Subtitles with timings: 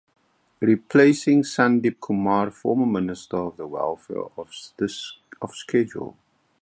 [0.61, 6.17] Replacing Sandeep Kumar former minister for the welfare of Schedule.